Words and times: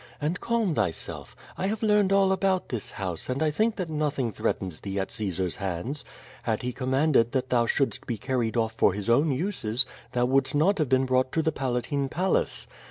And 0.19 0.39
calm 0.39 0.73
thyself. 0.73 1.35
I 1.59 1.67
have 1.67 1.83
learned 1.83 2.11
all 2.11 2.31
about 2.31 2.69
this 2.69 2.89
house, 2.89 3.29
and 3.29 3.43
I 3.43 3.51
think 3.51 3.75
that 3.75 3.87
nothing 3.87 4.31
threatens 4.31 4.81
thee 4.81 4.99
at 4.99 5.11
Caesar's 5.11 5.57
hands. 5.57 6.03
Had 6.41 6.63
he 6.63 6.73
com 6.73 6.89
manded 6.89 7.29
that 7.33 7.51
thou 7.51 7.67
shouldst 7.67 8.07
be 8.07 8.17
carried 8.17 8.57
off 8.57 8.73
for 8.73 8.93
his 8.93 9.11
own 9.11 9.31
uses, 9.31 9.85
thou 10.13 10.25
wouldst 10.25 10.55
not 10.55 10.79
have 10.79 10.89
been 10.89 11.05
brought 11.05 11.31
to 11.33 11.43
the 11.43 11.51
Palatine 11.51 12.09
Palace. 12.09 12.65